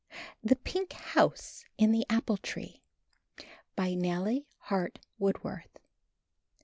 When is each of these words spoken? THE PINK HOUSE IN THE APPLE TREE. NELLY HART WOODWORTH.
THE 0.43 0.55
PINK 0.55 0.93
HOUSE 0.93 1.63
IN 1.77 1.91
THE 1.91 2.07
APPLE 2.09 2.37
TREE. 2.37 2.81
NELLY 3.77 4.47
HART 4.57 4.97
WOODWORTH. 5.19 5.77